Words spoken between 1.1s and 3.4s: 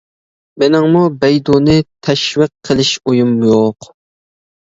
بەيدۇنى تەشۋىق قىلىش ئويۇم